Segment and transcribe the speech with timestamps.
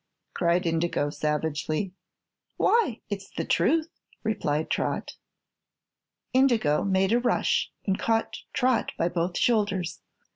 [0.33, 1.93] cried Indigo, savagely.
[2.57, 3.87] "Why, it's the truth,"
[4.23, 5.11] replied Trot.
[6.33, 10.01] Indigo made a rush and caught Trot by both shoulders.